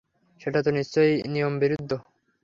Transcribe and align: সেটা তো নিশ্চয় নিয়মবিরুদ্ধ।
সেটা 0.41 0.59
তো 0.65 0.69
নিশ্চয় 0.71 1.09
নিয়মবিরুদ্ধ। 1.27 1.91